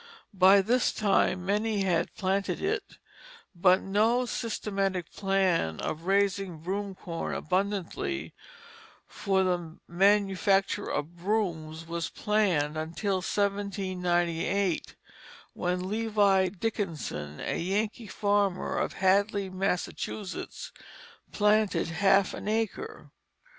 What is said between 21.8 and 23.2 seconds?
half an acre.